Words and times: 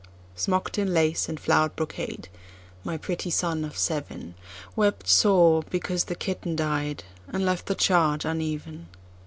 Smock'd 0.35 0.79
in 0.79 0.95
lace 0.95 1.29
and 1.29 1.39
flowered 1.39 1.75
brocade, 1.75 2.27
my 2.83 2.97
pretty 2.97 3.29
son 3.29 3.63
of 3.63 3.73
sevenWept 3.73 5.05
sore 5.05 5.61
because 5.69 6.05
the 6.05 6.15
kitten 6.15 6.55
died, 6.55 7.03
and 7.27 7.45
left 7.45 7.67
the 7.67 7.75
charge 7.75 8.25
uneven. 8.25 8.87